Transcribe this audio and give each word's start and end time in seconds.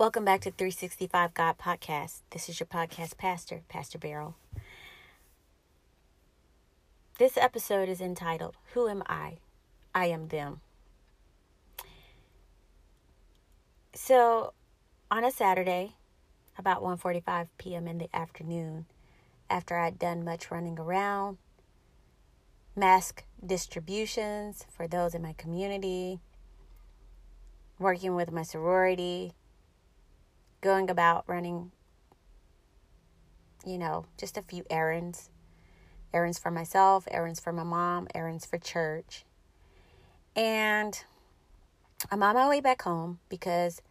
Welcome 0.00 0.24
back 0.24 0.40
to 0.40 0.50
365 0.50 1.34
God 1.34 1.58
Podcast. 1.58 2.22
This 2.30 2.48
is 2.48 2.58
your 2.58 2.66
podcast 2.66 3.18
pastor, 3.18 3.60
Pastor 3.68 3.98
Beryl. 3.98 4.34
This 7.18 7.36
episode 7.36 7.86
is 7.90 8.00
entitled, 8.00 8.56
Who 8.72 8.88
Am 8.88 9.02
I? 9.06 9.40
I 9.94 10.06
Am 10.06 10.28
Them. 10.28 10.62
So, 13.92 14.54
on 15.10 15.22
a 15.22 15.30
Saturday, 15.30 15.96
about 16.56 16.80
1:45 16.82 17.48
p.m. 17.58 17.86
in 17.86 17.98
the 17.98 18.08
afternoon, 18.16 18.86
after 19.50 19.76
I'd 19.76 19.98
done 19.98 20.24
much 20.24 20.50
running 20.50 20.78
around, 20.78 21.36
mask 22.74 23.24
distributions 23.44 24.64
for 24.74 24.88
those 24.88 25.14
in 25.14 25.20
my 25.20 25.34
community, 25.34 26.20
working 27.78 28.14
with 28.14 28.32
my 28.32 28.44
sorority, 28.44 29.34
going 30.60 30.90
about 30.90 31.24
running, 31.26 31.72
you 33.64 33.78
know, 33.78 34.06
just 34.18 34.36
a 34.36 34.42
few 34.42 34.64
errands 34.70 35.30
errands 36.12 36.38
for 36.38 36.50
myself, 36.50 37.06
errands 37.10 37.40
for 37.40 37.52
my 37.52 37.62
mom, 37.62 38.08
errands 38.14 38.46
for 38.46 38.58
church. 38.58 39.24
And 40.34 40.98
I'm 42.10 42.22
on 42.22 42.34
my 42.34 42.48
way 42.48 42.60
back 42.60 42.82
home 42.82 43.20
because 43.28 43.82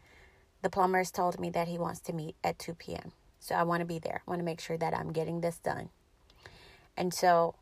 the 0.61 0.69
plumber's 0.69 1.11
told 1.11 1.39
me 1.39 1.49
that 1.51 1.67
he 1.67 1.77
wants 1.77 1.99
to 2.01 2.13
meet 2.13 2.35
at 2.43 2.59
2 2.59 2.73
p.m. 2.73 3.11
So 3.39 3.55
I 3.55 3.63
want 3.63 3.81
to 3.81 3.85
be 3.85 3.99
there. 3.99 4.21
I 4.27 4.29
want 4.29 4.39
to 4.39 4.45
make 4.45 4.59
sure 4.59 4.77
that 4.77 4.93
I'm 4.93 5.13
getting 5.13 5.41
this 5.41 5.59
done. 5.59 5.89
And 6.97 7.13
so 7.13 7.55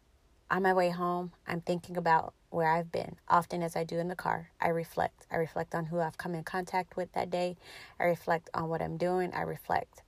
on 0.50 0.64
my 0.64 0.74
way 0.74 0.90
home, 0.90 1.34
I'm 1.48 1.62
thinking 1.62 1.98
about 1.98 2.34
where 2.50 2.68
I've 2.68 2.92
been. 2.92 3.18
Often, 3.28 3.64
as 3.64 3.76
I 3.76 3.84
do 3.84 4.00
in 4.00 4.08
the 4.08 4.16
car, 4.16 4.50
I 4.62 4.70
reflect. 4.70 5.26
I 5.32 5.36
reflect 5.38 5.76
on 5.76 5.86
who 5.86 6.00
I've 6.00 6.18
come 6.18 6.36
in 6.36 6.44
contact 6.44 6.96
with 6.98 7.12
that 7.14 7.30
day. 7.30 7.58
I 8.00 8.06
reflect 8.06 8.50
on 8.54 8.70
what 8.70 8.82
I'm 8.82 8.98
doing. 8.98 9.34
I 9.34 9.42
reflect. 9.42 10.04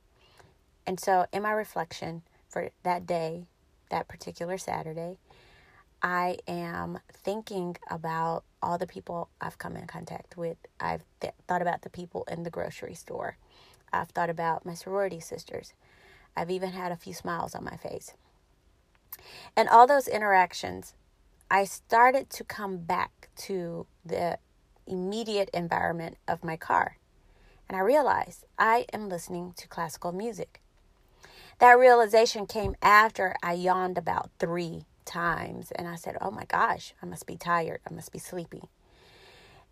And 0.87 0.99
so, 0.99 1.25
in 1.31 1.43
my 1.43 1.51
reflection 1.51 2.23
for 2.47 2.69
that 2.83 3.05
day, 3.05 3.45
that 3.89 4.07
particular 4.07 4.57
Saturday, 4.57 5.17
I 6.01 6.37
am 6.47 6.99
thinking 7.11 7.77
about 7.89 8.43
all 8.61 8.77
the 8.77 8.87
people 8.87 9.29
I've 9.41 9.57
come 9.57 9.75
in 9.75 9.85
contact 9.87 10.37
with. 10.37 10.57
I've 10.79 11.03
th- 11.19 11.33
thought 11.47 11.61
about 11.61 11.81
the 11.81 11.89
people 11.89 12.25
in 12.31 12.43
the 12.43 12.49
grocery 12.49 12.93
store. 12.93 13.37
I've 13.91 14.09
thought 14.09 14.29
about 14.29 14.65
my 14.65 14.73
sorority 14.75 15.19
sisters. 15.19 15.73
I've 16.37 16.49
even 16.51 16.71
had 16.71 16.91
a 16.91 16.97
few 16.97 17.13
smiles 17.13 17.53
on 17.53 17.65
my 17.65 17.75
face. 17.75 18.13
And 19.55 19.67
all 19.67 19.87
those 19.87 20.07
interactions, 20.07 20.93
I 21.51 21.63
started 21.63 22.29
to 22.31 22.43
come 22.43 22.77
back 22.77 23.29
to 23.47 23.87
the 24.05 24.37
immediate 24.85 25.49
environment 25.53 26.17
of 26.27 26.43
my 26.43 26.57
car. 26.57 26.97
And 27.67 27.75
I 27.75 27.81
realized 27.81 28.45
I 28.57 28.85
am 28.93 29.09
listening 29.09 29.53
to 29.57 29.67
classical 29.67 30.11
music. 30.11 30.61
That 31.59 31.73
realization 31.73 32.45
came 32.45 32.75
after 32.81 33.35
I 33.43 33.53
yawned 33.53 33.97
about 33.97 34.29
three 34.39 34.85
times. 35.05 35.71
And 35.71 35.87
I 35.87 35.95
said, 35.95 36.17
Oh 36.21 36.31
my 36.31 36.45
gosh, 36.45 36.93
I 37.01 37.05
must 37.05 37.25
be 37.25 37.35
tired. 37.35 37.81
I 37.89 37.93
must 37.93 38.11
be 38.11 38.19
sleepy. 38.19 38.63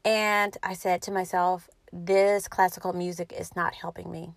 And 0.03 0.57
I 0.63 0.73
said 0.73 1.01
to 1.03 1.11
myself, 1.11 1.69
This 1.93 2.47
classical 2.47 2.93
music 2.93 3.33
is 3.37 3.55
not 3.55 3.75
helping 3.75 4.11
me. 4.11 4.33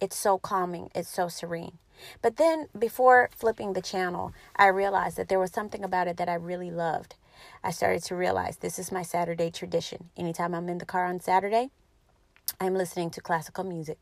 It's 0.00 0.16
so 0.16 0.38
calming, 0.38 0.90
it's 0.94 1.08
so 1.08 1.28
serene. 1.28 1.78
But 2.22 2.36
then, 2.36 2.68
before 2.78 3.28
flipping 3.36 3.74
the 3.74 3.82
channel, 3.82 4.32
I 4.56 4.68
realized 4.68 5.16
that 5.18 5.28
there 5.28 5.38
was 5.38 5.52
something 5.52 5.84
about 5.84 6.08
it 6.08 6.16
that 6.16 6.28
I 6.28 6.34
really 6.34 6.70
loved. 6.70 7.14
I 7.62 7.70
started 7.70 8.02
to 8.04 8.14
realize 8.14 8.56
this 8.56 8.78
is 8.78 8.90
my 8.90 9.02
Saturday 9.02 9.50
tradition. 9.50 10.08
Anytime 10.16 10.54
I'm 10.54 10.68
in 10.68 10.78
the 10.78 10.86
car 10.86 11.04
on 11.04 11.20
Saturday, 11.20 11.70
I'm 12.58 12.74
listening 12.74 13.10
to 13.10 13.20
classical 13.20 13.64
music, 13.64 13.98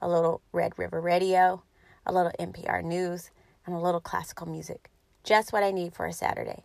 a 0.00 0.08
little 0.08 0.40
Red 0.52 0.72
River 0.76 1.00
Radio, 1.00 1.62
a 2.04 2.12
little 2.12 2.32
NPR 2.38 2.82
news, 2.82 3.30
and 3.64 3.74
a 3.74 3.78
little 3.78 4.00
classical 4.00 4.46
music. 4.46 4.90
Just 5.24 5.52
what 5.52 5.62
I 5.62 5.70
need 5.70 5.94
for 5.94 6.06
a 6.06 6.12
Saturday. 6.12 6.64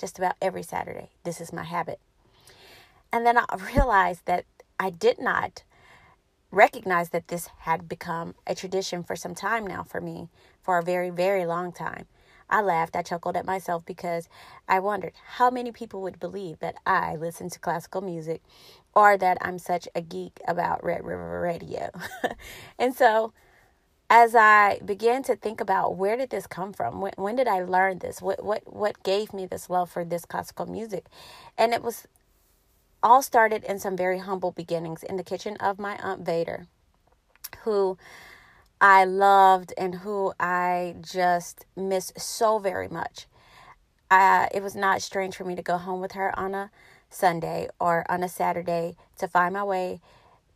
Just 0.00 0.18
about 0.18 0.36
every 0.40 0.62
Saturday. 0.62 1.10
This 1.24 1.40
is 1.40 1.52
my 1.52 1.64
habit. 1.64 1.98
And 3.12 3.26
then 3.26 3.38
I 3.38 3.44
realized 3.74 4.22
that 4.26 4.44
I 4.78 4.90
did 4.90 5.18
not 5.18 5.64
recognize 6.50 7.10
that 7.10 7.28
this 7.28 7.48
had 7.60 7.88
become 7.88 8.34
a 8.46 8.54
tradition 8.54 9.02
for 9.02 9.16
some 9.16 9.34
time 9.34 9.66
now 9.66 9.82
for 9.82 10.00
me, 10.00 10.28
for 10.62 10.78
a 10.78 10.82
very, 10.82 11.10
very 11.10 11.44
long 11.44 11.72
time. 11.72 12.06
I 12.50 12.62
laughed, 12.62 12.96
I 12.96 13.02
chuckled 13.02 13.36
at 13.36 13.44
myself 13.44 13.84
because 13.84 14.28
I 14.66 14.80
wondered 14.80 15.12
how 15.36 15.50
many 15.50 15.70
people 15.70 16.00
would 16.02 16.18
believe 16.18 16.60
that 16.60 16.76
I 16.86 17.16
listen 17.16 17.50
to 17.50 17.58
classical 17.58 18.00
music 18.00 18.42
or 18.94 19.18
that 19.18 19.36
I'm 19.42 19.58
such 19.58 19.86
a 19.94 20.00
geek 20.00 20.40
about 20.48 20.82
Red 20.82 21.04
River 21.04 21.40
Radio. 21.42 21.90
and 22.78 22.94
so, 22.94 23.34
as 24.10 24.34
I 24.34 24.80
began 24.82 25.22
to 25.24 25.36
think 25.36 25.60
about 25.60 25.96
where 25.96 26.16
did 26.16 26.30
this 26.30 26.46
come 26.46 26.72
from? 26.72 27.02
When, 27.02 27.12
when 27.16 27.36
did 27.36 27.46
I 27.46 27.62
learn 27.62 27.98
this? 27.98 28.22
What 28.22 28.42
what 28.42 28.62
what 28.72 29.02
gave 29.02 29.34
me 29.34 29.44
this 29.44 29.68
love 29.68 29.90
for 29.90 30.02
this 30.02 30.24
classical 30.24 30.64
music? 30.64 31.06
And 31.58 31.74
it 31.74 31.82
was 31.82 32.06
all 33.02 33.22
started 33.22 33.64
in 33.64 33.78
some 33.78 33.96
very 33.96 34.18
humble 34.18 34.50
beginnings 34.50 35.02
in 35.02 35.16
the 35.16 35.22
kitchen 35.22 35.56
of 35.58 35.78
my 35.78 35.96
Aunt 35.96 36.24
Vader, 36.24 36.66
who 37.64 37.96
I 38.80 39.04
loved 39.04 39.72
and 39.76 39.96
who 39.96 40.32
I 40.38 40.96
just 41.00 41.66
miss 41.76 42.12
so 42.16 42.58
very 42.58 42.88
much. 42.88 43.26
Uh, 44.10 44.46
it 44.54 44.62
was 44.62 44.74
not 44.74 45.02
strange 45.02 45.36
for 45.36 45.44
me 45.44 45.54
to 45.54 45.62
go 45.62 45.76
home 45.76 46.00
with 46.00 46.12
her 46.12 46.36
on 46.38 46.54
a 46.54 46.70
Sunday 47.10 47.68
or 47.80 48.04
on 48.10 48.22
a 48.22 48.28
Saturday 48.28 48.96
to 49.18 49.28
find 49.28 49.54
my 49.54 49.64
way 49.64 50.00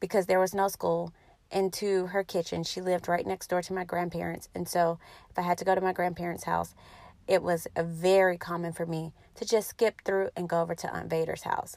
because 0.01 0.27
there 0.27 0.41
was 0.41 0.55
no 0.55 0.69
school 0.69 1.13
into 1.51 2.07
her 2.07 2.25
kitchen. 2.25 2.65
She 2.65 2.81
lived 2.81 3.09
right 3.09 3.27
next 3.27 3.49
door 3.49 3.63
to 3.63 3.73
my 3.73 3.85
grandparents. 3.85 4.49
And 4.55 4.69
so 4.69 4.99
if 5.31 5.39
I 5.39 5.43
had 5.43 5.59
to 5.59 5.65
go 5.65 5.75
to 5.75 5.81
my 5.81 5.93
grandparents' 5.93 6.45
house, 6.45 6.75
it 7.29 7.43
was 7.43 7.69
very 7.77 8.39
common 8.39 8.73
for 8.73 8.87
me 8.87 9.13
to 9.37 9.45
just 9.45 9.69
skip 9.69 10.01
through 10.05 10.31
and 10.35 10.49
go 10.49 10.63
over 10.63 10.75
to 10.75 10.93
Aunt 10.93 11.11
Vader's 11.11 11.43
house 11.43 11.77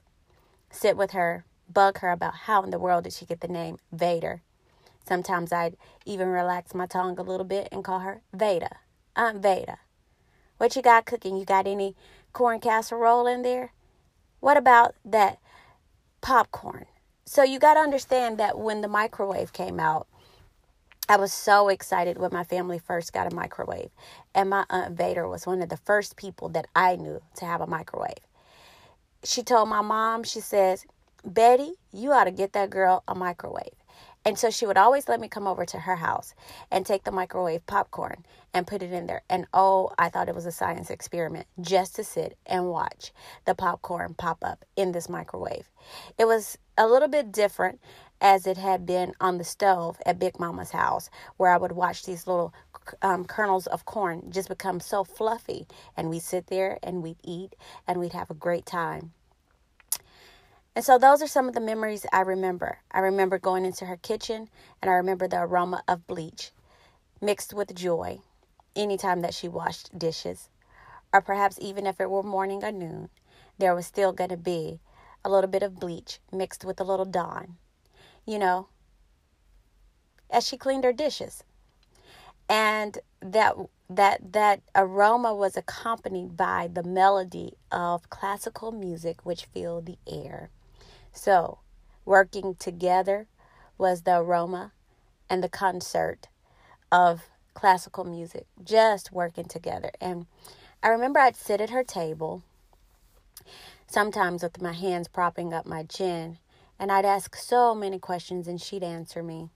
sit 0.71 0.97
with 0.97 1.11
her, 1.11 1.45
bug 1.71 1.99
her 1.99 2.11
about 2.11 2.35
how 2.35 2.63
in 2.63 2.69
the 2.71 2.79
world 2.79 3.03
did 3.03 3.13
she 3.13 3.25
get 3.25 3.41
the 3.41 3.47
name 3.47 3.77
Vader. 3.91 4.41
Sometimes 5.07 5.51
I'd 5.51 5.77
even 6.05 6.29
relax 6.29 6.73
my 6.73 6.87
tongue 6.87 7.17
a 7.19 7.23
little 7.23 7.45
bit 7.45 7.67
and 7.71 7.83
call 7.83 7.99
her 7.99 8.21
Veda, 8.33 8.77
Aunt 9.15 9.41
Veda. 9.41 9.77
What 10.57 10.75
you 10.75 10.81
got 10.81 11.05
cooking? 11.05 11.37
You 11.37 11.45
got 11.45 11.67
any 11.67 11.95
corn 12.33 12.59
casserole 12.59 13.27
in 13.27 13.41
there? 13.41 13.71
What 14.39 14.57
about 14.57 14.95
that 15.03 15.39
popcorn? 16.21 16.85
So 17.25 17.43
you 17.43 17.59
got 17.59 17.75
to 17.75 17.79
understand 17.79 18.37
that 18.37 18.57
when 18.57 18.81
the 18.81 18.87
microwave 18.87 19.53
came 19.53 19.79
out, 19.79 20.07
I 21.07 21.17
was 21.17 21.33
so 21.33 21.69
excited 21.69 22.17
when 22.17 22.31
my 22.33 22.43
family 22.43 22.79
first 22.79 23.13
got 23.13 23.31
a 23.31 23.35
microwave. 23.35 23.91
And 24.33 24.49
my 24.49 24.65
Aunt 24.69 24.97
Vader 24.97 25.27
was 25.27 25.45
one 25.45 25.61
of 25.61 25.69
the 25.69 25.77
first 25.77 26.15
people 26.15 26.49
that 26.49 26.67
I 26.75 26.95
knew 26.95 27.21
to 27.35 27.45
have 27.45 27.61
a 27.61 27.67
microwave 27.67 28.24
she 29.25 29.43
told 29.43 29.69
my 29.69 29.81
mom, 29.81 30.23
she 30.23 30.39
says, 30.39 30.85
Betty, 31.25 31.73
you 31.91 32.11
ought 32.11 32.25
to 32.25 32.31
get 32.31 32.53
that 32.53 32.69
girl 32.69 33.03
a 33.07 33.15
microwave. 33.15 33.73
And 34.27 34.39
so 34.39 34.49
she 34.49 34.65
would 34.65 34.77
always 34.77 35.07
let 35.07 35.19
me 35.19 35.27
come 35.27 35.45
over 35.47 35.65
to 35.65 35.79
her 35.79 35.97
house 35.97 36.33
and 36.71 36.83
take 36.83 37.03
the 37.03 37.11
microwave 37.11 37.65
popcorn 37.67 38.25
and 38.55 38.65
put 38.65 38.81
it 38.81 38.91
in 38.91 39.05
there. 39.05 39.21
And 39.29 39.45
oh, 39.53 39.91
I 39.99 40.09
thought 40.09 40.29
it 40.29 40.35
was 40.35 40.47
a 40.47 40.51
science 40.51 40.89
experiment 40.89 41.45
just 41.61 41.95
to 41.97 42.03
sit 42.03 42.35
and 42.47 42.69
watch 42.69 43.11
the 43.45 43.53
popcorn 43.53 44.15
pop 44.15 44.39
up 44.43 44.65
in 44.75 44.93
this 44.93 45.09
microwave. 45.09 45.69
It 46.17 46.25
was 46.25 46.57
a 46.75 46.87
little 46.87 47.07
bit 47.07 47.31
different 47.31 47.79
as 48.19 48.47
it 48.47 48.57
had 48.57 48.85
been 48.85 49.13
on 49.21 49.37
the 49.37 49.43
stove 49.43 49.97
at 50.07 50.17
Big 50.17 50.39
Mama's 50.39 50.71
house, 50.71 51.11
where 51.37 51.51
I 51.51 51.57
would 51.57 51.73
watch 51.73 52.05
these 52.05 52.25
little 52.25 52.51
um, 53.03 53.25
kernels 53.25 53.67
of 53.67 53.85
corn 53.85 54.31
just 54.31 54.49
become 54.49 54.79
so 54.79 55.03
fluffy. 55.03 55.67
And 55.95 56.09
we'd 56.09 56.23
sit 56.23 56.47
there 56.47 56.79
and 56.81 57.03
we'd 57.03 57.19
eat 57.23 57.55
and 57.87 57.99
we'd 57.99 58.13
have 58.13 58.31
a 58.31 58.35
great 58.35 58.65
time. 58.65 59.11
And 60.75 60.83
so 60.83 60.97
those 60.97 61.21
are 61.21 61.27
some 61.27 61.47
of 61.47 61.53
the 61.53 61.61
memories 61.61 62.05
I 62.11 62.19
remember. 62.19 62.79
I 62.91 62.99
remember 62.99 63.39
going 63.39 63.63
into 63.63 63.85
her 63.85 63.95
kitchen 63.95 64.49
and 64.81 64.91
I 64.91 64.95
remember 64.95 65.25
the 65.25 65.39
aroma 65.39 65.83
of 65.87 66.05
bleach 66.05 66.51
mixed 67.21 67.53
with 67.53 67.73
joy 67.73 68.19
anytime 68.75 69.21
that 69.21 69.33
she 69.33 69.47
washed 69.47 69.97
dishes. 69.97 70.49
Or 71.13 71.21
perhaps 71.21 71.57
even 71.61 71.87
if 71.87 72.01
it 72.01 72.09
were 72.09 72.23
morning 72.23 72.61
or 72.61 72.73
noon, 72.73 73.09
there 73.57 73.73
was 73.73 73.85
still 73.85 74.11
going 74.11 74.31
to 74.31 74.37
be 74.37 74.81
a 75.23 75.29
little 75.29 75.49
bit 75.49 75.63
of 75.63 75.79
bleach 75.79 76.19
mixed 76.31 76.65
with 76.65 76.81
a 76.81 76.83
little 76.83 77.05
dawn, 77.05 77.55
you 78.25 78.37
know, 78.37 78.67
as 80.29 80.45
she 80.45 80.57
cleaned 80.57 80.83
her 80.83 80.91
dishes. 80.91 81.43
And 82.49 82.99
that 83.21 83.55
that 83.89 84.33
that 84.33 84.61
aroma 84.75 85.33
was 85.33 85.55
accompanied 85.55 86.35
by 86.35 86.69
the 86.71 86.83
melody 86.83 87.53
of 87.71 88.09
classical 88.09 88.71
music 88.73 89.25
which 89.25 89.45
filled 89.45 89.85
the 89.85 89.97
air. 90.05 90.49
So, 91.15 91.59
working 92.03 92.55
together 92.55 93.27
was 93.77 94.01
the 94.01 94.17
aroma 94.17 94.73
and 95.29 95.41
the 95.41 95.49
concert 95.49 96.27
of 96.91 97.29
classical 97.53 98.03
music, 98.03 98.45
just 98.61 99.13
working 99.13 99.45
together. 99.45 99.91
And 100.01 100.27
I 100.83 100.89
remember 100.89 101.19
I'd 101.19 101.37
sit 101.37 101.61
at 101.61 101.69
her 101.69 101.85
table, 101.85 102.43
sometimes 103.87 104.43
with 104.43 104.61
my 104.61 104.73
hands 104.73 105.07
propping 105.07 105.53
up 105.53 105.65
my 105.65 105.83
chin, 105.83 106.37
and 106.77 106.91
I'd 106.91 107.05
ask 107.05 107.35
so 107.37 107.73
many 107.73 107.97
questions 107.97 108.45
and 108.47 108.61
she'd 108.61 108.83
answer 108.83 109.23
me. 109.23 109.49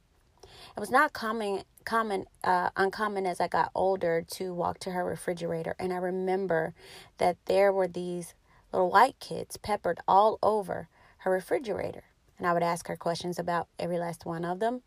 It 0.75 0.79
was 0.79 0.89
not 0.89 1.11
common, 1.11 1.63
common, 1.83 2.25
uh, 2.41 2.69
uncommon 2.77 3.27
as 3.27 3.41
I 3.41 3.49
got 3.49 3.69
older 3.75 4.23
to 4.31 4.53
walk 4.53 4.79
to 4.79 4.91
her 4.91 5.03
refrigerator, 5.03 5.75
and 5.77 5.91
I 5.91 5.97
remember 5.97 6.73
that 7.17 7.35
there 7.45 7.73
were 7.73 7.87
these 7.87 8.33
little 8.71 8.89
white 8.89 9.19
kids 9.19 9.57
peppered 9.57 9.99
all 10.07 10.39
over 10.41 10.87
her 11.19 11.31
refrigerator, 11.31 12.03
and 12.37 12.47
I 12.47 12.53
would 12.53 12.63
ask 12.63 12.87
her 12.87 12.95
questions 12.95 13.39
about 13.39 13.67
every 13.77 13.97
last 13.97 14.25
one 14.25 14.45
of 14.45 14.59
them. 14.59 14.81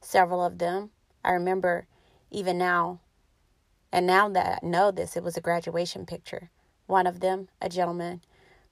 Several 0.00 0.44
of 0.44 0.58
them, 0.58 0.90
I 1.24 1.32
remember, 1.32 1.86
even 2.30 2.58
now, 2.58 3.00
and 3.92 4.06
now 4.06 4.28
that 4.28 4.60
I 4.62 4.66
know 4.66 4.90
this, 4.90 5.16
it 5.16 5.22
was 5.22 5.36
a 5.36 5.40
graduation 5.40 6.06
picture. 6.06 6.50
One 6.86 7.06
of 7.06 7.20
them, 7.20 7.48
a 7.60 7.68
gentleman 7.68 8.22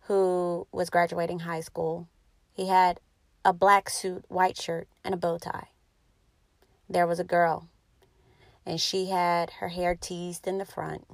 who 0.02 0.66
was 0.72 0.90
graduating 0.90 1.40
high 1.40 1.60
school, 1.60 2.08
he 2.52 2.68
had 2.68 3.00
a 3.44 3.52
black 3.52 3.90
suit, 3.90 4.24
white 4.28 4.56
shirt, 4.56 4.88
and 5.04 5.14
a 5.14 5.18
bow 5.18 5.38
tie. 5.38 5.68
There 6.88 7.06
was 7.06 7.20
a 7.20 7.24
girl, 7.24 7.68
and 8.64 8.80
she 8.80 9.06
had 9.06 9.50
her 9.60 9.68
hair 9.68 9.94
teased 9.94 10.46
in 10.46 10.58
the 10.58 10.64
front, 10.64 11.06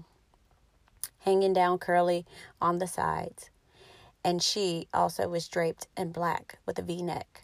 hanging 1.20 1.52
down 1.52 1.78
curly 1.78 2.24
on 2.60 2.78
the 2.78 2.86
sides, 2.86 3.50
and 4.24 4.42
she 4.42 4.88
also 4.94 5.28
was 5.28 5.46
draped 5.46 5.86
in 5.96 6.10
black 6.10 6.58
with 6.66 6.78
a 6.78 6.82
v 6.82 7.02
neck. 7.02 7.42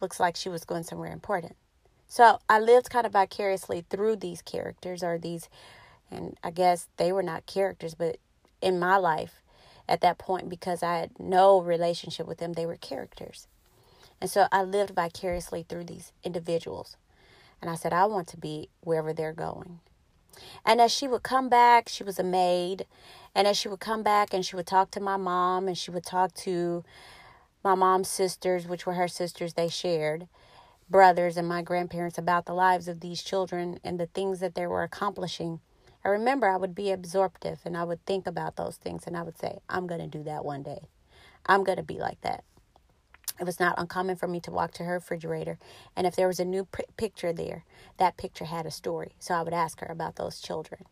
Looks 0.00 0.18
like 0.18 0.36
she 0.36 0.48
was 0.48 0.64
going 0.64 0.82
somewhere 0.82 1.12
important. 1.12 1.56
So 2.08 2.38
I 2.48 2.60
lived 2.60 2.90
kind 2.90 3.06
of 3.06 3.12
vicariously 3.12 3.84
through 3.90 4.16
these 4.16 4.42
characters, 4.42 5.02
or 5.02 5.18
these, 5.18 5.48
and 6.10 6.38
I 6.42 6.50
guess 6.50 6.88
they 6.96 7.12
were 7.12 7.22
not 7.22 7.46
characters, 7.46 7.94
but 7.94 8.18
in 8.60 8.78
my 8.78 8.96
life 8.96 9.42
at 9.88 10.00
that 10.00 10.18
point, 10.18 10.48
because 10.48 10.82
I 10.82 10.98
had 10.98 11.18
no 11.18 11.60
relationship 11.60 12.26
with 12.26 12.38
them, 12.38 12.54
they 12.54 12.66
were 12.66 12.76
characters. 12.76 13.46
And 14.20 14.30
so 14.30 14.46
I 14.50 14.62
lived 14.62 14.94
vicariously 14.94 15.66
through 15.68 15.84
these 15.84 16.12
individuals. 16.22 16.96
And 17.60 17.70
I 17.70 17.74
said, 17.74 17.92
I 17.92 18.06
want 18.06 18.28
to 18.28 18.36
be 18.36 18.68
wherever 18.80 19.12
they're 19.12 19.32
going. 19.32 19.80
And 20.64 20.80
as 20.80 20.92
she 20.92 21.08
would 21.08 21.22
come 21.22 21.48
back, 21.48 21.88
she 21.88 22.04
was 22.04 22.18
a 22.18 22.24
maid. 22.24 22.86
And 23.34 23.46
as 23.46 23.56
she 23.56 23.68
would 23.68 23.80
come 23.80 24.02
back 24.02 24.32
and 24.32 24.44
she 24.44 24.56
would 24.56 24.66
talk 24.66 24.90
to 24.92 25.00
my 25.00 25.16
mom 25.16 25.66
and 25.66 25.76
she 25.76 25.90
would 25.90 26.04
talk 26.04 26.34
to 26.34 26.84
my 27.64 27.74
mom's 27.74 28.08
sisters, 28.08 28.66
which 28.66 28.86
were 28.86 28.94
her 28.94 29.08
sisters 29.08 29.54
they 29.54 29.68
shared, 29.68 30.28
brothers 30.88 31.36
and 31.36 31.48
my 31.48 31.62
grandparents 31.62 32.18
about 32.18 32.46
the 32.46 32.54
lives 32.54 32.88
of 32.88 33.00
these 33.00 33.22
children 33.22 33.80
and 33.82 33.98
the 33.98 34.06
things 34.06 34.40
that 34.40 34.54
they 34.54 34.66
were 34.66 34.82
accomplishing. 34.82 35.60
I 36.04 36.10
remember 36.10 36.48
I 36.48 36.58
would 36.58 36.74
be 36.74 36.90
absorptive 36.90 37.60
and 37.64 37.76
I 37.76 37.84
would 37.84 38.04
think 38.04 38.26
about 38.26 38.56
those 38.56 38.76
things 38.76 39.06
and 39.06 39.16
I 39.16 39.22
would 39.22 39.38
say, 39.38 39.58
I'm 39.68 39.86
going 39.86 40.00
to 40.00 40.06
do 40.06 40.22
that 40.24 40.44
one 40.44 40.62
day. 40.62 40.88
I'm 41.46 41.64
going 41.64 41.78
to 41.78 41.82
be 41.82 41.98
like 41.98 42.20
that. 42.20 42.44
It 43.40 43.44
was 43.44 43.58
not 43.58 43.74
uncommon 43.78 44.16
for 44.16 44.28
me 44.28 44.40
to 44.40 44.52
walk 44.52 44.72
to 44.74 44.84
her 44.84 44.94
refrigerator, 44.94 45.58
and 45.96 46.06
if 46.06 46.14
there 46.14 46.28
was 46.28 46.38
a 46.38 46.44
new 46.44 46.66
picture 46.96 47.32
there, 47.32 47.64
that 47.98 48.16
picture 48.16 48.44
had 48.44 48.64
a 48.66 48.70
story. 48.70 49.14
So 49.18 49.34
I 49.34 49.42
would 49.42 49.52
ask 49.52 49.80
her 49.80 49.88
about 49.90 50.16
those 50.16 50.40
children. 50.40 50.84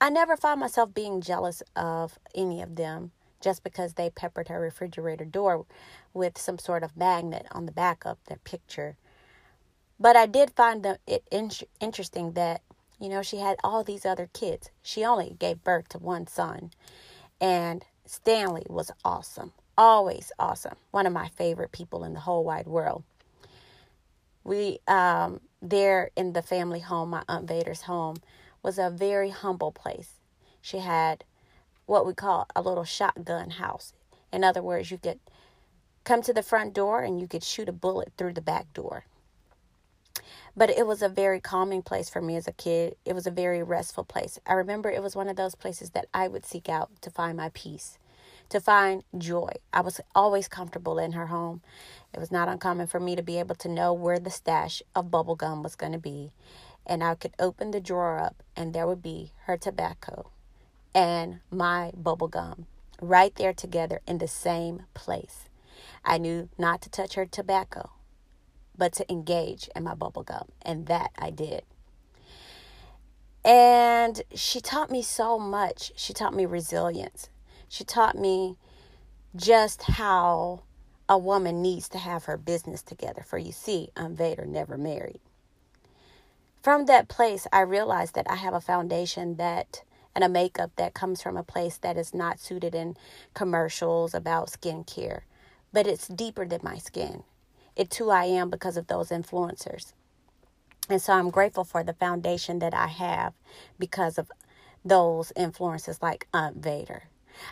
I 0.00 0.08
never 0.10 0.36
found 0.36 0.60
myself 0.60 0.94
being 0.94 1.20
jealous 1.20 1.62
of 1.76 2.18
any 2.34 2.62
of 2.62 2.76
them 2.76 3.12
just 3.40 3.62
because 3.62 3.94
they 3.94 4.10
peppered 4.10 4.48
her 4.48 4.60
refrigerator 4.60 5.24
door 5.24 5.66
with 6.14 6.38
some 6.38 6.58
sort 6.58 6.82
of 6.82 6.96
magnet 6.96 7.46
on 7.52 7.66
the 7.66 7.72
back 7.72 8.04
of 8.06 8.18
their 8.26 8.38
picture. 8.38 8.96
But 10.00 10.16
I 10.16 10.26
did 10.26 10.52
find 10.52 10.86
it 11.06 11.24
in- 11.30 11.50
interesting 11.80 12.32
that, 12.32 12.62
you 12.98 13.08
know, 13.08 13.22
she 13.22 13.38
had 13.38 13.58
all 13.62 13.84
these 13.84 14.06
other 14.06 14.30
kids. 14.32 14.70
She 14.82 15.04
only 15.04 15.36
gave 15.38 15.64
birth 15.64 15.88
to 15.90 15.98
one 15.98 16.26
son, 16.26 16.70
and 17.40 17.84
Stanley 18.06 18.66
was 18.68 18.90
awesome 19.04 19.52
always 19.78 20.32
awesome. 20.40 20.74
One 20.90 21.06
of 21.06 21.12
my 21.12 21.28
favorite 21.28 21.72
people 21.72 22.04
in 22.04 22.12
the 22.12 22.20
whole 22.20 22.44
wide 22.44 22.66
world. 22.66 23.04
We, 24.42 24.80
um, 24.88 25.40
there 25.62 26.10
in 26.16 26.32
the 26.32 26.42
family 26.42 26.80
home, 26.80 27.10
my 27.10 27.22
Aunt 27.28 27.46
Vader's 27.46 27.82
home, 27.82 28.16
was 28.62 28.78
a 28.78 28.90
very 28.90 29.30
humble 29.30 29.70
place. 29.70 30.14
She 30.60 30.78
had 30.78 31.24
what 31.86 32.04
we 32.04 32.12
call 32.12 32.48
a 32.56 32.60
little 32.60 32.84
shotgun 32.84 33.50
house. 33.50 33.92
In 34.32 34.42
other 34.42 34.60
words, 34.60 34.90
you 34.90 34.98
could 34.98 35.20
come 36.04 36.22
to 36.22 36.34
the 36.34 36.42
front 36.42 36.74
door 36.74 37.02
and 37.02 37.20
you 37.20 37.28
could 37.28 37.44
shoot 37.44 37.68
a 37.68 37.72
bullet 37.72 38.12
through 38.18 38.32
the 38.32 38.40
back 38.40 38.72
door. 38.74 39.04
But 40.56 40.70
it 40.70 40.86
was 40.86 41.02
a 41.02 41.08
very 41.08 41.40
calming 41.40 41.82
place 41.82 42.10
for 42.10 42.20
me 42.20 42.34
as 42.34 42.48
a 42.48 42.52
kid. 42.52 42.96
It 43.04 43.14
was 43.14 43.28
a 43.28 43.30
very 43.30 43.62
restful 43.62 44.04
place. 44.04 44.40
I 44.44 44.54
remember 44.54 44.90
it 44.90 45.02
was 45.02 45.14
one 45.14 45.28
of 45.28 45.36
those 45.36 45.54
places 45.54 45.90
that 45.90 46.08
I 46.12 46.26
would 46.26 46.44
seek 46.44 46.68
out 46.68 46.90
to 47.02 47.10
find 47.10 47.36
my 47.36 47.50
peace 47.54 47.96
to 48.48 48.60
find 48.60 49.04
joy. 49.16 49.52
I 49.72 49.80
was 49.80 50.00
always 50.14 50.48
comfortable 50.48 50.98
in 50.98 51.12
her 51.12 51.26
home. 51.26 51.62
It 52.14 52.20
was 52.20 52.30
not 52.30 52.48
uncommon 52.48 52.86
for 52.86 53.00
me 53.00 53.16
to 53.16 53.22
be 53.22 53.38
able 53.38 53.54
to 53.56 53.68
know 53.68 53.92
where 53.92 54.18
the 54.18 54.30
stash 54.30 54.82
of 54.94 55.10
bubble 55.10 55.36
gum 55.36 55.62
was 55.62 55.76
going 55.76 55.92
to 55.92 55.98
be. 55.98 56.32
And 56.86 57.04
I 57.04 57.14
could 57.14 57.34
open 57.38 57.70
the 57.70 57.80
drawer 57.80 58.18
up, 58.18 58.42
and 58.56 58.72
there 58.72 58.86
would 58.86 59.02
be 59.02 59.32
her 59.44 59.56
tobacco 59.56 60.30
and 60.94 61.40
my 61.50 61.92
bubble 61.94 62.28
gum 62.28 62.66
right 63.00 63.34
there 63.36 63.52
together 63.52 64.00
in 64.06 64.18
the 64.18 64.28
same 64.28 64.84
place. 64.94 65.48
I 66.04 66.18
knew 66.18 66.48
not 66.58 66.80
to 66.82 66.90
touch 66.90 67.14
her 67.14 67.26
tobacco, 67.26 67.90
but 68.76 68.92
to 68.94 69.10
engage 69.10 69.68
in 69.76 69.84
my 69.84 69.94
bubble 69.94 70.22
gum, 70.22 70.48
and 70.62 70.86
that 70.86 71.10
I 71.18 71.30
did. 71.30 71.62
And 73.44 74.22
she 74.34 74.60
taught 74.60 74.90
me 74.90 75.02
so 75.02 75.38
much. 75.38 75.92
She 75.96 76.12
taught 76.12 76.34
me 76.34 76.46
resilience. 76.46 77.28
She 77.68 77.84
taught 77.84 78.16
me 78.16 78.56
just 79.36 79.82
how 79.82 80.62
a 81.08 81.18
woman 81.18 81.62
needs 81.62 81.88
to 81.90 81.98
have 81.98 82.24
her 82.24 82.36
business 82.36 82.82
together. 82.82 83.22
For 83.22 83.38
you 83.38 83.52
see, 83.52 83.90
Aunt 83.96 84.16
Vader, 84.16 84.44
never 84.44 84.76
married. 84.76 85.20
From 86.62 86.86
that 86.86 87.08
place, 87.08 87.46
I 87.52 87.60
realized 87.60 88.14
that 88.14 88.30
I 88.30 88.36
have 88.36 88.54
a 88.54 88.60
foundation 88.60 89.36
that 89.36 89.82
and 90.14 90.24
a 90.24 90.28
makeup 90.28 90.72
that 90.76 90.94
comes 90.94 91.22
from 91.22 91.36
a 91.36 91.44
place 91.44 91.76
that 91.78 91.96
is 91.96 92.12
not 92.12 92.40
suited 92.40 92.74
in 92.74 92.96
commercials 93.34 94.14
about 94.14 94.50
skincare, 94.50 95.20
but 95.72 95.86
it's 95.86 96.08
deeper 96.08 96.44
than 96.44 96.60
my 96.62 96.76
skin. 96.76 97.22
It's 97.76 97.96
who 97.96 98.10
I 98.10 98.24
am 98.24 98.50
because 98.50 98.76
of 98.76 98.88
those 98.88 99.10
influencers. 99.10 99.92
And 100.90 101.00
so 101.00 101.12
I'm 101.12 101.30
grateful 101.30 101.64
for 101.64 101.84
the 101.84 101.92
foundation 101.92 102.58
that 102.58 102.74
I 102.74 102.88
have 102.88 103.34
because 103.78 104.18
of 104.18 104.32
those 104.84 105.32
influences 105.36 106.02
like 106.02 106.26
Aunt 106.34 106.56
Vader. 106.56 107.04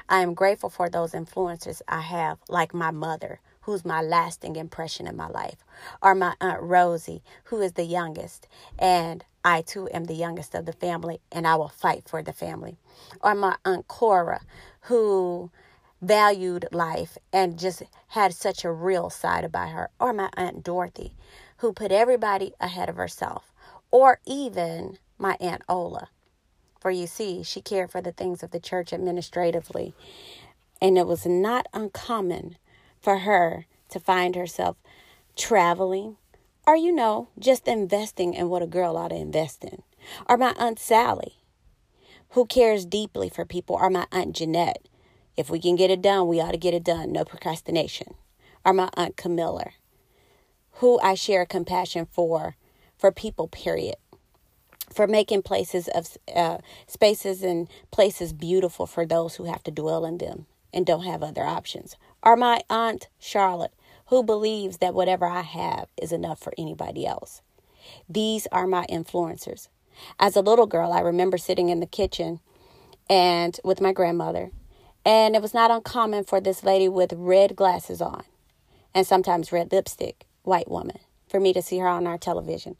I 0.08 0.20
am 0.20 0.34
grateful 0.34 0.70
for 0.70 0.88
those 0.88 1.14
influences 1.14 1.82
I 1.88 2.00
have, 2.00 2.38
like 2.48 2.74
my 2.74 2.90
mother, 2.90 3.40
who's 3.62 3.84
my 3.84 4.00
lasting 4.00 4.56
impression 4.56 5.06
in 5.06 5.16
my 5.16 5.28
life, 5.28 5.64
or 6.02 6.14
my 6.14 6.34
Aunt 6.40 6.62
Rosie, 6.62 7.22
who 7.44 7.60
is 7.60 7.72
the 7.72 7.84
youngest, 7.84 8.46
and 8.78 9.24
I 9.44 9.62
too 9.62 9.88
am 9.92 10.04
the 10.04 10.14
youngest 10.14 10.54
of 10.54 10.66
the 10.66 10.72
family, 10.72 11.20
and 11.32 11.46
I 11.46 11.56
will 11.56 11.68
fight 11.68 12.08
for 12.08 12.22
the 12.22 12.32
family, 12.32 12.78
or 13.20 13.34
my 13.34 13.56
Aunt 13.64 13.88
Cora, 13.88 14.40
who 14.82 15.50
valued 16.00 16.68
life 16.72 17.16
and 17.32 17.58
just 17.58 17.82
had 18.08 18.34
such 18.34 18.64
a 18.64 18.72
real 18.72 19.10
side 19.10 19.44
about 19.44 19.70
her, 19.70 19.90
or 19.98 20.12
my 20.12 20.30
Aunt 20.36 20.62
Dorothy, 20.62 21.16
who 21.58 21.72
put 21.72 21.90
everybody 21.90 22.52
ahead 22.60 22.88
of 22.88 22.96
herself, 22.96 23.52
or 23.90 24.20
even 24.26 24.98
my 25.18 25.36
Aunt 25.40 25.62
Ola, 25.68 26.08
for 26.86 26.92
you 26.92 27.08
see, 27.08 27.42
she 27.42 27.60
cared 27.60 27.90
for 27.90 28.00
the 28.00 28.12
things 28.12 28.44
of 28.44 28.52
the 28.52 28.60
church 28.60 28.92
administratively. 28.92 29.92
And 30.80 30.96
it 30.96 31.08
was 31.08 31.26
not 31.26 31.66
uncommon 31.74 32.58
for 33.00 33.18
her 33.18 33.66
to 33.88 33.98
find 33.98 34.36
herself 34.36 34.76
traveling 35.34 36.16
or, 36.64 36.76
you 36.76 36.92
know, 36.92 37.26
just 37.40 37.66
investing 37.66 38.34
in 38.34 38.48
what 38.48 38.62
a 38.62 38.68
girl 38.68 38.96
ought 38.96 39.08
to 39.08 39.16
invest 39.16 39.64
in. 39.64 39.82
Or 40.28 40.36
my 40.36 40.54
Aunt 40.56 40.78
Sally, 40.78 41.38
who 42.30 42.46
cares 42.46 42.86
deeply 42.86 43.28
for 43.30 43.44
people. 43.44 43.74
Or 43.74 43.90
my 43.90 44.06
Aunt 44.12 44.36
Jeanette. 44.36 44.86
If 45.36 45.50
we 45.50 45.58
can 45.58 45.74
get 45.74 45.90
it 45.90 46.00
done, 46.00 46.28
we 46.28 46.40
ought 46.40 46.52
to 46.52 46.56
get 46.56 46.72
it 46.72 46.84
done. 46.84 47.10
No 47.10 47.24
procrastination. 47.24 48.14
Or 48.64 48.72
my 48.72 48.90
Aunt 48.94 49.16
Camilla, 49.16 49.70
who 50.74 51.00
I 51.00 51.16
share 51.16 51.46
compassion 51.46 52.06
for, 52.08 52.54
for 52.96 53.10
people, 53.10 53.48
period 53.48 53.96
for 54.92 55.06
making 55.06 55.42
places 55.42 55.88
of 55.88 56.16
uh, 56.34 56.58
spaces 56.86 57.42
and 57.42 57.68
places 57.90 58.32
beautiful 58.32 58.86
for 58.86 59.06
those 59.06 59.36
who 59.36 59.44
have 59.44 59.62
to 59.64 59.70
dwell 59.70 60.04
in 60.04 60.18
them 60.18 60.46
and 60.72 60.86
don't 60.86 61.04
have 61.04 61.22
other 61.22 61.44
options. 61.44 61.96
Or 62.22 62.36
my 62.36 62.60
aunt 62.68 63.08
Charlotte, 63.18 63.72
who 64.06 64.22
believes 64.22 64.78
that 64.78 64.94
whatever 64.94 65.26
I 65.26 65.42
have 65.42 65.88
is 66.00 66.12
enough 66.12 66.40
for 66.40 66.52
anybody 66.56 67.06
else. 67.06 67.42
These 68.08 68.46
are 68.52 68.66
my 68.66 68.86
influencers. 68.90 69.68
As 70.18 70.36
a 70.36 70.40
little 70.42 70.66
girl, 70.66 70.92
I 70.92 71.00
remember 71.00 71.38
sitting 71.38 71.68
in 71.68 71.80
the 71.80 71.86
kitchen 71.86 72.40
and 73.08 73.58
with 73.64 73.80
my 73.80 73.92
grandmother, 73.92 74.50
and 75.04 75.36
it 75.36 75.42
was 75.42 75.54
not 75.54 75.70
uncommon 75.70 76.24
for 76.24 76.40
this 76.40 76.64
lady 76.64 76.88
with 76.88 77.12
red 77.16 77.56
glasses 77.56 78.00
on 78.00 78.24
and 78.94 79.06
sometimes 79.06 79.52
red 79.52 79.72
lipstick, 79.72 80.26
white 80.42 80.70
woman, 80.70 80.98
for 81.28 81.38
me 81.38 81.52
to 81.52 81.62
see 81.62 81.78
her 81.78 81.88
on 81.88 82.06
our 82.06 82.18
television. 82.18 82.76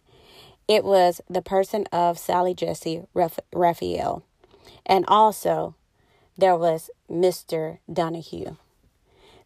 It 0.69 0.85
was 0.85 1.21
the 1.29 1.43
person 1.43 1.87
of 1.93 2.19
Sally 2.19 2.55
Jessy 2.55 3.03
Raphael. 3.53 4.25
And 4.85 5.05
also, 5.07 5.75
there 6.37 6.57
was 6.57 6.91
Mr. 7.11 7.79
Donahue. 7.93 8.57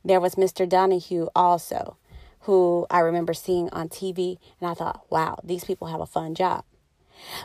There 0.05 0.21
was 0.21 0.35
Mr. 0.35 0.67
Donahue 0.67 1.29
also, 1.37 1.97
who 2.41 2.87
I 2.91 3.01
remember 3.01 3.35
seeing 3.35 3.69
on 3.71 3.91
TV, 3.91 4.39
and 4.61 4.71
I 4.71 4.75
thought, 4.75 5.05
wow, 5.11 5.39
these 5.45 5.65
people 5.65 5.89
have 5.89 6.01
a 6.01 6.07
fun 6.07 6.35
job. 6.35 6.65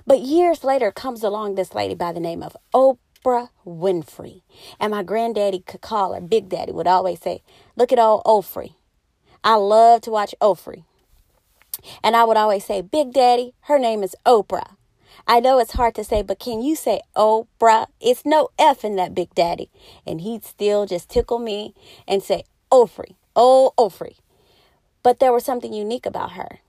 But 0.07 0.21
years 0.21 0.63
later 0.63 0.91
comes 0.91 1.21
along 1.21 1.55
this 1.55 1.75
lady 1.75 1.95
by 1.95 2.13
the 2.13 2.21
name 2.21 2.41
of 2.41 2.55
Oprah 2.73 3.49
Winfrey. 3.65 4.41
And 4.79 4.91
my 4.91 5.03
granddaddy 5.03 5.59
could 5.59 5.81
call 5.81 6.13
her 6.13 6.21
Big 6.21 6.47
Daddy, 6.47 6.71
would 6.71 6.87
always 6.87 7.19
say, 7.19 7.41
Look 7.75 7.91
at 7.91 7.99
old 7.99 8.23
Ofrey. 8.23 8.75
I 9.43 9.55
love 9.55 10.01
to 10.01 10.11
watch 10.11 10.33
Ofrey. 10.41 10.85
And 12.03 12.15
I 12.15 12.23
would 12.23 12.37
always 12.37 12.65
say, 12.65 12.81
Big 12.81 13.13
Daddy, 13.13 13.53
her 13.61 13.79
name 13.79 14.03
is 14.03 14.15
Oprah. 14.25 14.75
I 15.27 15.39
know 15.39 15.59
it's 15.59 15.73
hard 15.73 15.95
to 15.95 16.03
say, 16.03 16.21
but 16.21 16.39
can 16.39 16.61
you 16.61 16.75
say 16.75 17.01
Oprah? 17.15 17.87
It's 17.99 18.25
no 18.25 18.49
F 18.59 18.85
in 18.85 18.95
that 18.97 19.15
Big 19.15 19.33
Daddy. 19.33 19.69
And 20.05 20.21
he'd 20.21 20.43
still 20.43 20.85
just 20.85 21.09
tickle 21.09 21.39
me 21.39 21.73
and 22.07 22.21
say, 22.21 22.43
Ofrey, 22.71 23.15
oh, 23.35 23.73
Ofrey. 23.77 24.17
But 25.01 25.19
there 25.19 25.33
was 25.33 25.45
something 25.45 25.73
unique 25.73 26.05
about 26.05 26.33
her. 26.33 26.59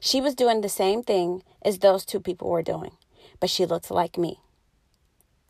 She 0.00 0.20
was 0.20 0.34
doing 0.34 0.60
the 0.60 0.68
same 0.68 1.02
thing 1.02 1.42
as 1.62 1.78
those 1.78 2.04
two 2.04 2.20
people 2.20 2.48
were 2.48 2.62
doing, 2.62 2.92
but 3.40 3.50
she 3.50 3.66
looks 3.66 3.90
like 3.90 4.18
me. 4.18 4.40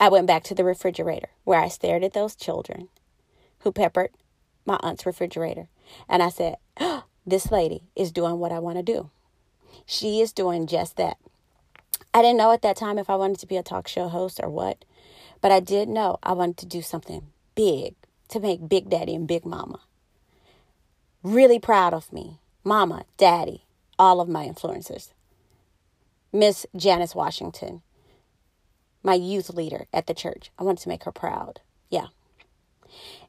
I 0.00 0.08
went 0.08 0.26
back 0.26 0.44
to 0.44 0.54
the 0.54 0.64
refrigerator 0.64 1.30
where 1.44 1.60
I 1.60 1.68
stared 1.68 2.04
at 2.04 2.12
those 2.12 2.36
children 2.36 2.88
who 3.60 3.72
peppered 3.72 4.10
my 4.64 4.78
aunt's 4.82 5.06
refrigerator. 5.06 5.68
And 6.08 6.22
I 6.22 6.28
said, 6.28 6.56
oh, 6.80 7.04
This 7.28 7.50
lady 7.50 7.82
is 7.94 8.12
doing 8.12 8.38
what 8.38 8.52
I 8.52 8.58
want 8.58 8.78
to 8.78 8.82
do. 8.82 9.10
She 9.84 10.20
is 10.20 10.32
doing 10.32 10.66
just 10.66 10.96
that. 10.96 11.18
I 12.14 12.22
didn't 12.22 12.38
know 12.38 12.52
at 12.52 12.62
that 12.62 12.76
time 12.76 12.98
if 12.98 13.10
I 13.10 13.16
wanted 13.16 13.38
to 13.40 13.46
be 13.46 13.56
a 13.56 13.62
talk 13.62 13.86
show 13.86 14.08
host 14.08 14.40
or 14.42 14.48
what, 14.48 14.84
but 15.40 15.52
I 15.52 15.60
did 15.60 15.88
know 15.88 16.18
I 16.22 16.32
wanted 16.32 16.56
to 16.58 16.66
do 16.66 16.80
something 16.82 17.26
big 17.54 17.94
to 18.28 18.40
make 18.40 18.68
Big 18.68 18.88
Daddy 18.88 19.14
and 19.14 19.26
Big 19.26 19.44
Mama 19.44 19.80
really 21.22 21.58
proud 21.58 21.94
of 21.94 22.12
me. 22.12 22.38
Mama, 22.64 23.04
Daddy, 23.16 23.64
all 23.98 24.20
of 24.20 24.28
my 24.28 24.46
influencers. 24.46 25.12
Miss 26.32 26.66
Janice 26.76 27.14
Washington, 27.14 27.82
my 29.02 29.14
youth 29.14 29.50
leader 29.50 29.86
at 29.92 30.06
the 30.06 30.14
church. 30.14 30.50
I 30.58 30.64
wanted 30.64 30.82
to 30.82 30.88
make 30.88 31.04
her 31.04 31.12
proud. 31.12 31.60
Yeah. 31.90 32.06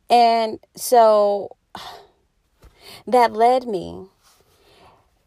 And 0.10 0.60
so 0.76 1.56
that 3.08 3.34
led 3.34 3.68
me 3.68 4.08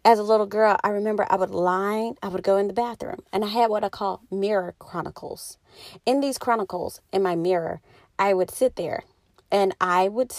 as 0.04 0.18
a 0.18 0.24
little 0.24 0.46
girl, 0.46 0.76
I 0.82 0.88
remember 0.88 1.26
I 1.30 1.36
would 1.36 1.50
line, 1.50 2.16
I 2.22 2.28
would 2.28 2.42
go 2.42 2.56
in 2.56 2.66
the 2.66 2.72
bathroom, 2.72 3.22
and 3.32 3.44
I 3.44 3.48
had 3.48 3.70
what 3.70 3.84
I 3.84 3.88
call 3.88 4.22
mirror 4.30 4.74
chronicles. 4.78 5.58
In 6.04 6.20
these 6.20 6.38
chronicles, 6.38 7.00
in 7.12 7.22
my 7.22 7.36
mirror, 7.36 7.80
I 8.18 8.34
would 8.34 8.50
sit 8.50 8.76
there 8.76 9.04
and 9.50 9.74
I 9.80 10.08
would 10.08 10.34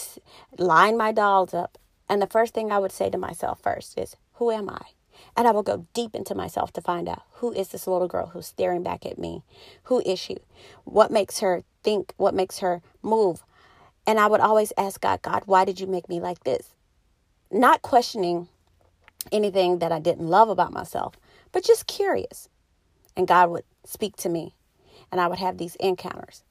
line 0.57 0.97
my 0.97 1.11
dolls 1.11 1.53
up 1.53 1.77
and 2.09 2.21
the 2.21 2.27
first 2.27 2.53
thing 2.53 2.71
I 2.71 2.79
would 2.79 2.91
say 2.91 3.09
to 3.09 3.17
myself 3.17 3.59
first 3.61 3.97
is, 3.97 4.15
Who 4.33 4.51
am 4.51 4.69
I? 4.69 4.81
And 5.35 5.47
I 5.47 5.51
will 5.51 5.63
go 5.63 5.87
deep 5.93 6.15
into 6.15 6.35
myself 6.35 6.71
to 6.73 6.81
find 6.81 7.07
out 7.07 7.23
who 7.33 7.51
is 7.51 7.69
this 7.69 7.87
little 7.87 8.07
girl 8.07 8.27
who's 8.27 8.47
staring 8.47 8.83
back 8.83 9.05
at 9.05 9.17
me? 9.17 9.43
Who 9.83 10.01
is 10.05 10.19
she? 10.19 10.37
What 10.83 11.11
makes 11.11 11.39
her 11.39 11.63
think? 11.83 12.13
What 12.17 12.33
makes 12.33 12.59
her 12.59 12.81
move? 13.01 13.43
And 14.05 14.19
I 14.19 14.27
would 14.27 14.41
always 14.41 14.73
ask 14.77 15.01
God, 15.01 15.21
God, 15.21 15.43
why 15.45 15.65
did 15.65 15.79
you 15.79 15.87
make 15.87 16.09
me 16.09 16.19
like 16.19 16.43
this? 16.43 16.73
Not 17.53 17.83
questioning 17.83 18.47
anything 19.31 19.79
that 19.79 19.91
I 19.91 19.99
didn't 19.99 20.27
love 20.27 20.49
about 20.49 20.73
myself, 20.73 21.13
but 21.51 21.63
just 21.63 21.87
curious. 21.87 22.49
And 23.15 23.27
God 23.27 23.51
would 23.51 23.63
speak 23.85 24.15
to 24.17 24.29
me, 24.29 24.55
and 25.11 25.21
I 25.21 25.27
would 25.27 25.37
have 25.37 25.57
these 25.57 25.75
encounters. 25.75 26.43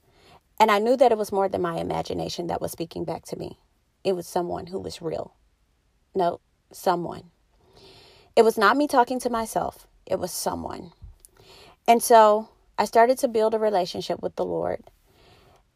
And 0.61 0.71
I 0.71 0.79
knew 0.79 0.97
that 0.97 1.11
it 1.11 1.19
was 1.19 1.33
more 1.33 1.49
than 1.49 1.61
my 1.61 1.79
imagination 1.79 2.47
that 2.47 2.61
was 2.61 2.71
speaking 2.71 3.05
back 3.05 3.25
to 3.27 3.39
me, 3.39 3.59
it 4.05 4.15
was 4.15 4.27
someone 4.29 4.67
who 4.67 4.79
was 4.79 5.03
real. 5.03 5.35
No, 6.15 6.41
someone. 6.71 7.31
It 8.37 8.43
was 8.43 8.57
not 8.57 8.77
me 8.77 8.87
talking 8.87 9.19
to 9.21 9.31
myself, 9.31 9.89
it 10.07 10.21
was 10.21 10.31
someone. 10.31 10.93
And 11.89 12.01
so 12.01 12.49
I 12.79 12.85
started 12.85 13.19
to 13.19 13.29
build 13.29 13.55
a 13.55 13.59
relationship 13.59 14.23
with 14.23 14.37
the 14.37 14.45
Lord. 14.45 14.85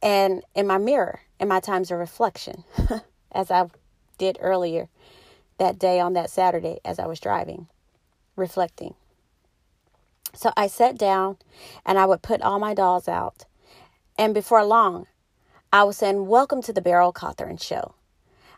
And 0.03 0.45
in 0.55 0.67
my 0.69 0.79
mirror, 0.79 1.21
in 1.41 1.49
my 1.49 1.59
times 1.59 1.91
of 1.91 1.99
reflection, 1.99 2.63
as 3.33 3.51
I 3.51 3.67
did 4.19 4.39
earlier 4.41 4.89
that 5.59 5.79
day 5.79 6.01
on 6.01 6.13
that 6.15 6.31
Saturday 6.31 6.79
as 6.85 6.99
I 6.99 7.07
was 7.07 7.21
driving, 7.21 7.69
reflecting. 8.35 8.95
So 10.35 10.53
I 10.57 10.67
sat 10.67 10.99
down 10.99 11.39
and 11.85 11.99
I 11.99 12.07
would 12.07 12.23
put 12.23 12.43
all 12.43 12.59
my 12.59 12.75
dolls 12.75 13.09
out. 13.09 13.47
And 14.19 14.35
before 14.35 14.65
long, 14.65 15.07
I 15.73 15.85
was 15.85 15.97
saying, 15.97 16.27
Welcome 16.27 16.63
to 16.63 16.73
the 16.73 16.83
Beryl 16.83 17.13
Cawthorn 17.13 17.59
Show. 17.63 17.95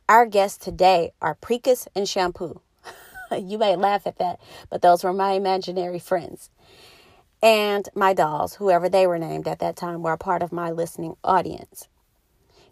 Our 0.08 0.26
guests 0.26 0.64
today 0.64 1.12
are 1.20 1.36
Precus 1.36 1.86
and 1.94 2.08
Shampoo. 2.08 2.60
you 3.38 3.58
may 3.58 3.76
laugh 3.76 4.06
at 4.06 4.18
that, 4.18 4.40
but 4.70 4.82
those 4.82 5.04
were 5.04 5.12
my 5.12 5.32
imaginary 5.32 5.98
friends. 5.98 6.50
And 7.42 7.88
my 7.94 8.14
dolls, 8.14 8.54
whoever 8.54 8.88
they 8.88 9.06
were 9.06 9.18
named 9.18 9.46
at 9.46 9.60
that 9.60 9.76
time, 9.76 10.02
were 10.02 10.12
a 10.12 10.18
part 10.18 10.42
of 10.42 10.50
my 10.50 10.70
listening 10.70 11.16
audience. 11.22 11.88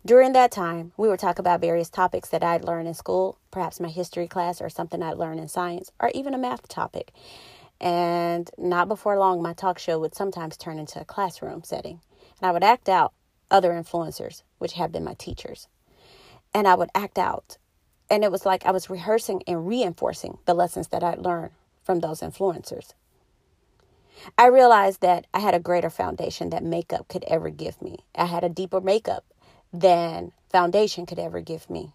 During 0.06 0.32
that 0.32 0.52
time, 0.52 0.92
we 0.96 1.08
would 1.08 1.18
talk 1.18 1.38
about 1.38 1.60
various 1.60 1.90
topics 1.90 2.28
that 2.30 2.42
I'd 2.42 2.64
learned 2.64 2.88
in 2.88 2.94
school, 2.94 3.38
perhaps 3.50 3.80
my 3.80 3.88
history 3.88 4.28
class 4.28 4.62
or 4.62 4.70
something 4.70 5.02
I'd 5.02 5.18
learned 5.18 5.40
in 5.40 5.48
science, 5.48 5.90
or 6.00 6.10
even 6.14 6.32
a 6.32 6.38
math 6.38 6.68
topic. 6.68 7.12
And 7.80 8.48
not 8.56 8.88
before 8.88 9.18
long, 9.18 9.42
my 9.42 9.52
talk 9.52 9.80
show 9.80 9.98
would 9.98 10.14
sometimes 10.14 10.56
turn 10.56 10.78
into 10.78 11.00
a 11.00 11.04
classroom 11.04 11.64
setting. 11.64 12.00
And 12.40 12.48
I 12.48 12.52
would 12.52 12.62
act 12.62 12.88
out 12.88 13.12
other 13.50 13.72
influencers, 13.72 14.42
which 14.58 14.74
have 14.74 14.92
been 14.92 15.04
my 15.04 15.14
teachers 15.14 15.66
and 16.56 16.66
I 16.66 16.74
would 16.74 16.88
act 16.94 17.18
out. 17.18 17.58
And 18.08 18.24
it 18.24 18.32
was 18.32 18.46
like 18.46 18.64
I 18.64 18.70
was 18.70 18.88
rehearsing 18.88 19.42
and 19.46 19.68
reinforcing 19.68 20.38
the 20.46 20.54
lessons 20.54 20.88
that 20.88 21.02
I'd 21.02 21.18
learned 21.18 21.50
from 21.84 22.00
those 22.00 22.20
influencers. 22.20 22.94
I 24.38 24.46
realized 24.46 25.02
that 25.02 25.26
I 25.34 25.40
had 25.40 25.52
a 25.52 25.60
greater 25.60 25.90
foundation 25.90 26.48
that 26.50 26.64
makeup 26.64 27.08
could 27.08 27.24
ever 27.24 27.50
give 27.50 27.82
me. 27.82 27.98
I 28.14 28.24
had 28.24 28.42
a 28.42 28.48
deeper 28.48 28.80
makeup 28.80 29.24
than 29.72 30.32
foundation 30.50 31.06
could 31.06 31.18
ever 31.18 31.40
give 31.40 31.68
me. 31.68 31.92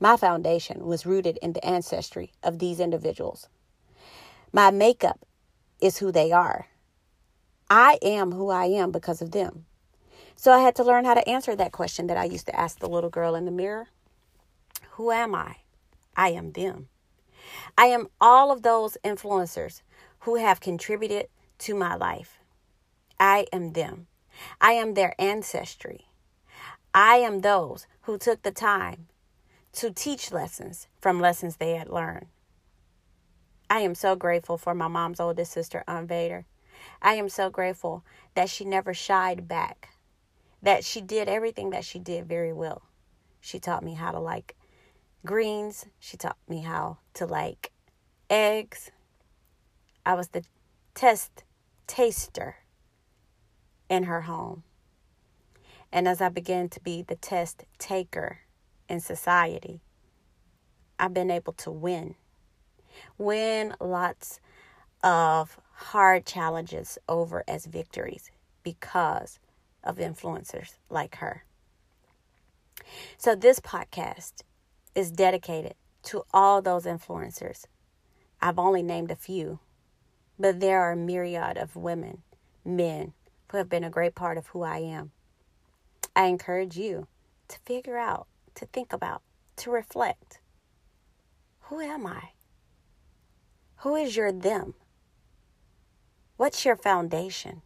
My 0.00 0.16
foundation 0.16 0.84
was 0.84 1.06
rooted 1.06 1.38
in 1.42 1.52
the 1.52 1.64
ancestry 1.64 2.32
of 2.42 2.58
these 2.58 2.80
individuals. 2.80 3.48
My 4.52 4.70
makeup 4.70 5.24
is 5.80 5.98
who 5.98 6.10
they 6.10 6.32
are. 6.32 6.66
I 7.70 7.98
am 8.02 8.32
who 8.32 8.50
I 8.50 8.66
am 8.66 8.90
because 8.90 9.22
of 9.22 9.30
them. 9.30 9.64
So 10.34 10.52
I 10.52 10.58
had 10.58 10.74
to 10.76 10.84
learn 10.84 11.04
how 11.04 11.14
to 11.14 11.28
answer 11.28 11.54
that 11.56 11.72
question 11.72 12.08
that 12.08 12.16
I 12.16 12.24
used 12.24 12.46
to 12.46 12.58
ask 12.58 12.78
the 12.78 12.88
little 12.88 13.10
girl 13.10 13.34
in 13.34 13.44
the 13.44 13.50
mirror 13.50 13.88
Who 14.92 15.10
am 15.10 15.34
I? 15.34 15.56
I 16.16 16.30
am 16.30 16.52
them. 16.52 16.88
I 17.78 17.86
am 17.86 18.08
all 18.20 18.50
of 18.50 18.62
those 18.62 18.96
influencers 19.04 19.82
who 20.20 20.36
have 20.36 20.60
contributed 20.60 21.28
to 21.58 21.74
my 21.74 21.94
life. 21.94 22.38
I 23.18 23.46
am 23.52 23.72
them. 23.72 24.06
I 24.60 24.72
am 24.72 24.94
their 24.94 25.14
ancestry. 25.18 26.06
I 26.94 27.16
am 27.16 27.40
those 27.40 27.86
who 28.02 28.18
took 28.18 28.42
the 28.42 28.50
time 28.50 29.08
to 29.72 29.90
teach 29.90 30.30
lessons 30.30 30.88
from 31.00 31.20
lessons 31.20 31.56
they 31.56 31.76
had 31.76 31.88
learned. 31.88 32.26
I 33.70 33.80
am 33.80 33.94
so 33.94 34.14
grateful 34.14 34.58
for 34.58 34.74
my 34.74 34.88
mom's 34.88 35.18
oldest 35.18 35.52
sister, 35.52 35.82
Aunt 35.88 36.08
Vader. 36.08 36.44
I 37.00 37.14
am 37.14 37.30
so 37.30 37.48
grateful 37.48 38.04
that 38.34 38.50
she 38.50 38.64
never 38.64 38.92
shied 38.92 39.48
back 39.48 39.88
that 40.62 40.84
she 40.84 41.00
did 41.00 41.28
everything 41.28 41.70
that 41.70 41.84
she 41.84 41.98
did 41.98 42.28
very 42.28 42.52
well. 42.52 42.82
She 43.40 43.58
taught 43.58 43.82
me 43.82 43.94
how 43.94 44.12
to 44.12 44.20
like 44.20 44.56
greens, 45.24 45.86
she 45.98 46.16
taught 46.16 46.36
me 46.48 46.60
how 46.60 46.98
to 47.14 47.26
like 47.26 47.72
eggs. 48.30 48.90
I 50.04 50.14
was 50.14 50.28
the 50.28 50.44
test 50.94 51.44
taster 51.86 52.56
in 53.88 54.04
her 54.04 54.22
home. 54.22 54.62
And 55.92 56.08
as 56.08 56.20
I 56.20 56.30
began 56.30 56.68
to 56.70 56.80
be 56.80 57.02
the 57.02 57.16
test 57.16 57.64
taker 57.78 58.38
in 58.88 59.00
society, 59.00 59.80
I've 60.98 61.12
been 61.12 61.30
able 61.30 61.52
to 61.54 61.70
win. 61.70 62.14
Win 63.18 63.74
lots 63.78 64.40
of 65.02 65.58
hard 65.72 66.24
challenges 66.24 66.98
over 67.08 67.44
as 67.46 67.66
victories 67.66 68.30
because 68.62 69.38
of 69.84 69.96
influencers 69.96 70.76
like 70.88 71.16
her. 71.16 71.44
So, 73.18 73.34
this 73.34 73.60
podcast 73.60 74.42
is 74.94 75.10
dedicated 75.10 75.74
to 76.04 76.22
all 76.32 76.62
those 76.62 76.84
influencers. 76.84 77.64
I've 78.40 78.58
only 78.58 78.82
named 78.82 79.10
a 79.10 79.16
few, 79.16 79.60
but 80.38 80.60
there 80.60 80.80
are 80.80 80.92
a 80.92 80.96
myriad 80.96 81.56
of 81.56 81.76
women, 81.76 82.22
men 82.64 83.12
who 83.50 83.58
have 83.58 83.68
been 83.68 83.84
a 83.84 83.90
great 83.90 84.14
part 84.14 84.38
of 84.38 84.48
who 84.48 84.62
I 84.62 84.78
am. 84.78 85.12
I 86.16 86.26
encourage 86.26 86.76
you 86.76 87.08
to 87.48 87.58
figure 87.64 87.98
out, 87.98 88.26
to 88.54 88.66
think 88.66 88.92
about, 88.92 89.22
to 89.56 89.70
reflect. 89.70 90.40
Who 91.62 91.80
am 91.80 92.06
I? 92.06 92.30
Who 93.78 93.96
is 93.96 94.16
your 94.16 94.32
them? 94.32 94.74
What's 96.36 96.64
your 96.64 96.76
foundation? 96.76 97.62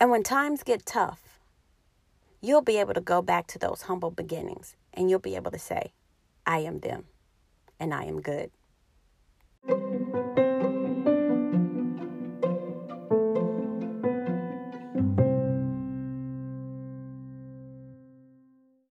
And 0.00 0.10
when 0.10 0.22
times 0.22 0.62
get 0.62 0.86
tough, 0.86 1.40
you'll 2.40 2.62
be 2.62 2.78
able 2.78 2.94
to 2.94 3.00
go 3.00 3.22
back 3.22 3.46
to 3.48 3.58
those 3.58 3.82
humble 3.82 4.10
beginnings 4.10 4.76
and 4.94 5.10
you'll 5.10 5.18
be 5.18 5.36
able 5.36 5.50
to 5.50 5.58
say, 5.58 5.92
I 6.46 6.58
am 6.60 6.80
them. 6.80 7.04
and 7.80 7.94
I 7.94 8.04
am 8.04 8.20
good. 8.20 8.50